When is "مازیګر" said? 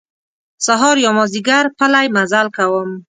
1.17-1.65